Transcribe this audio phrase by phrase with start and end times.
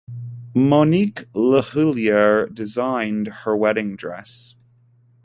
[0.55, 4.55] Monique Lhuillier designed her wedding dress.